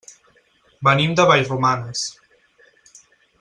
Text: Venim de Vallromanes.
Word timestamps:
Venim 0.87 1.13
de 1.19 1.25
Vallromanes. 1.33 2.07